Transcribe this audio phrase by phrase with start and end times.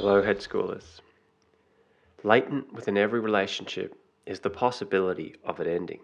[0.00, 1.02] Hello, Hedge Schoolers.
[2.24, 6.00] Latent within every relationship is the possibility of it ending.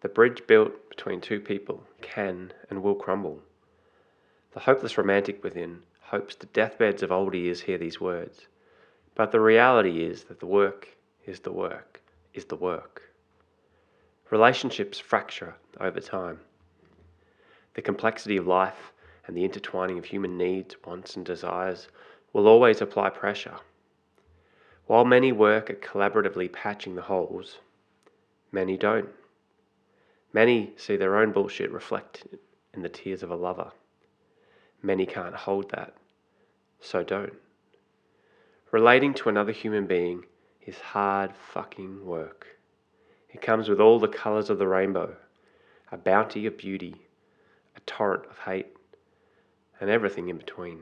[0.00, 3.40] The bridge built between two people can and will crumble.
[4.50, 8.48] The hopeless romantic within hopes the deathbeds of old years hear these words,
[9.14, 10.88] but the reality is that the work
[11.24, 12.02] is the work,
[12.34, 13.12] is the work.
[14.28, 16.40] Relationships fracture over time.
[17.74, 18.92] The complexity of life
[19.28, 21.86] and the intertwining of human needs, wants, and desires
[22.32, 23.56] will always apply pressure.
[24.86, 27.58] While many work at collaboratively patching the holes,
[28.52, 29.10] many don't.
[30.32, 32.38] Many see their own bullshit reflected
[32.74, 33.72] in the tears of a lover.
[34.82, 35.94] Many can't hold that,
[36.80, 37.34] so don't.
[38.70, 40.24] Relating to another human being
[40.66, 42.46] is hard fucking work.
[43.30, 45.16] It comes with all the colours of the rainbow,
[45.90, 46.94] a bounty of beauty,
[47.76, 48.74] a torrent of hate,
[49.80, 50.80] and everything in between.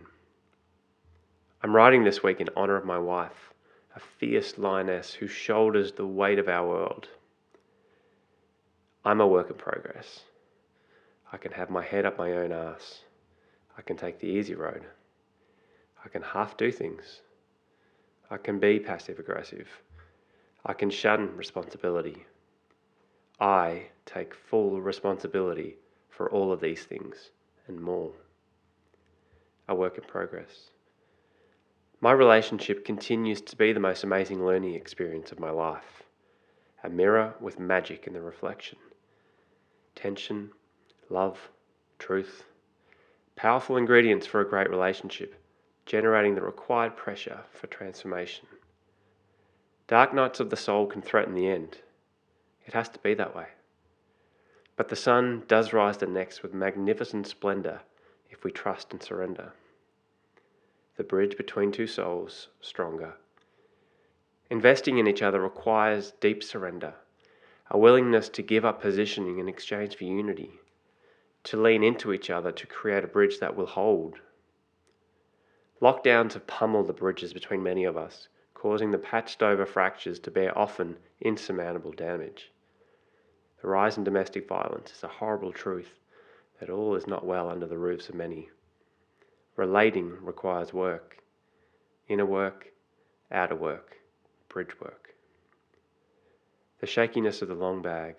[1.62, 3.52] I'm writing this week in honour of my wife,
[3.94, 7.08] a fierce lioness who shoulders the weight of our world.
[9.04, 10.20] I'm a work in progress.
[11.32, 13.00] I can have my head up my own ass.
[13.78, 14.84] I can take the easy road.
[16.04, 17.22] I can half do things.
[18.30, 19.68] I can be passive aggressive.
[20.64, 22.26] I can shun responsibility.
[23.40, 25.76] I take full responsibility
[26.10, 27.30] for all of these things
[27.66, 28.12] and more.
[29.68, 30.70] A work in progress.
[32.00, 36.02] My relationship continues to be the most amazing learning experience of my life.
[36.84, 38.76] A mirror with magic in the reflection.
[39.94, 40.50] Tension,
[41.08, 41.48] love,
[41.98, 42.44] truth.
[43.34, 45.36] Powerful ingredients for a great relationship,
[45.86, 48.46] generating the required pressure for transformation.
[49.88, 51.78] Dark nights of the soul can threaten the end.
[52.66, 53.46] It has to be that way.
[54.76, 57.80] But the sun does rise the next with magnificent splendour
[58.30, 59.54] if we trust and surrender
[60.96, 63.14] the bridge between two souls stronger.
[64.50, 66.94] Investing in each other requires deep surrender,
[67.70, 70.60] a willingness to give up positioning in exchange for unity,
[71.44, 74.20] to lean into each other to create a bridge that will hold.
[75.82, 80.30] Lockdowns have pummeled the bridges between many of us, causing the patched over fractures to
[80.30, 82.52] bear often insurmountable damage.
[83.60, 85.98] The rise in domestic violence is a horrible truth
[86.60, 88.48] that all is not well under the roofs of many.
[89.56, 91.16] Relating requires work.
[92.08, 92.68] Inner work,
[93.32, 93.96] outer work,
[94.48, 95.14] bridge work.
[96.80, 98.16] The shakiness of the long bag.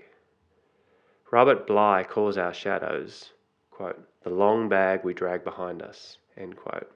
[1.31, 3.33] Robert Bly calls our shadows,
[3.69, 6.91] quote, the long bag we drag behind us, end quote.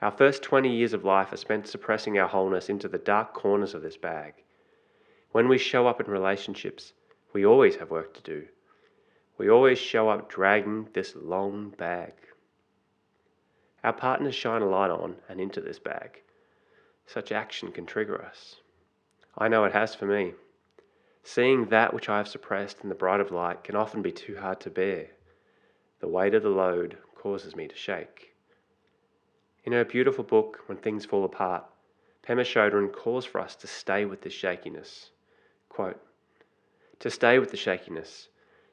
[0.00, 3.74] Our first 20 years of life are spent suppressing our wholeness into the dark corners
[3.74, 4.34] of this bag.
[5.32, 6.94] When we show up in relationships,
[7.34, 8.46] we always have work to do.
[9.36, 12.14] We always show up dragging this long bag.
[13.84, 16.22] Our partners shine a light on and into this bag.
[17.06, 18.56] Such action can trigger us.
[19.36, 20.32] I know it has for me.
[21.22, 24.36] Seeing that which I have suppressed in the bright of light can often be too
[24.36, 25.08] hard to bear.
[26.00, 28.34] The weight of the load causes me to shake.
[29.64, 31.64] In her beautiful book, When Things Fall Apart,
[32.26, 35.10] Pema Chodron calls for us to stay with this shakiness.
[35.68, 36.00] Quote,
[37.00, 38.28] to stay with the shakiness,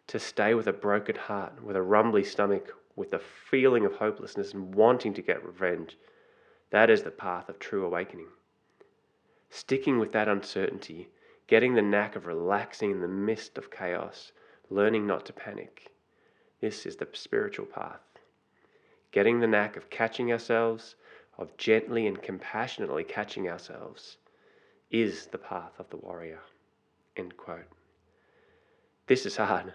[0.07, 4.53] to stay with a broken heart, with a rumbly stomach, with a feeling of hopelessness
[4.53, 5.97] and wanting to get revenge,
[6.71, 8.27] that is the path of true awakening.
[9.49, 11.09] Sticking with that uncertainty,
[11.47, 14.31] getting the knack of relaxing in the midst of chaos,
[14.69, 15.91] learning not to panic.
[16.61, 17.99] This is the spiritual path.
[19.11, 20.95] Getting the knack of catching ourselves,
[21.37, 24.17] of gently and compassionately catching ourselves,
[24.89, 26.39] is the path of the warrior.
[27.17, 27.67] End quote.
[29.07, 29.73] This is hard.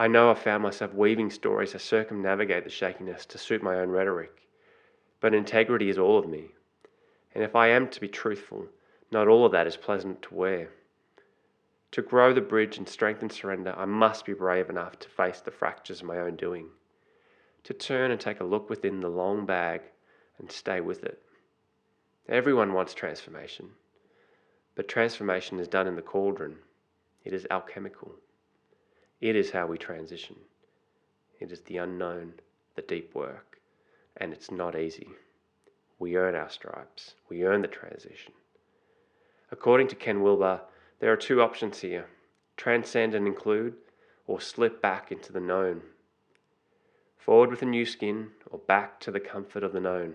[0.00, 3.90] I know I found myself weaving stories to circumnavigate the shakiness to suit my own
[3.90, 4.48] rhetoric.
[5.20, 6.52] But integrity is all of me.
[7.34, 8.64] And if I am to be truthful,
[9.10, 10.70] not all of that is pleasant to wear.
[11.90, 15.50] To grow the bridge and strengthen surrender, I must be brave enough to face the
[15.50, 16.68] fractures of my own doing.
[17.64, 19.82] To turn and take a look within the long bag
[20.38, 21.20] and stay with it.
[22.26, 23.68] Everyone wants transformation,
[24.76, 26.56] but transformation is done in the cauldron.
[27.22, 28.14] It is alchemical.
[29.20, 30.36] It is how we transition.
[31.40, 32.34] It is the unknown,
[32.74, 33.60] the deep work,
[34.16, 35.08] and it's not easy.
[35.98, 38.32] We earn our stripes, we earn the transition.
[39.52, 40.62] According to Ken Wilber,
[41.00, 42.06] there are two options here
[42.56, 43.74] transcend and include,
[44.26, 45.82] or slip back into the known.
[47.18, 50.14] Forward with a new skin, or back to the comfort of the known.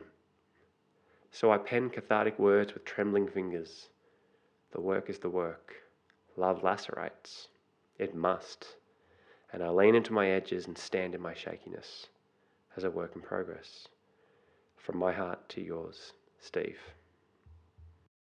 [1.31, 3.89] So I pen cathartic words with trembling fingers.
[4.71, 5.73] The work is the work.
[6.37, 7.47] Love lacerates.
[7.99, 8.75] It must
[9.53, 12.07] and I lean into my edges and stand in my shakiness
[12.75, 13.87] as a work in progress.
[14.77, 16.13] From my heart to yours.
[16.39, 16.79] Steve.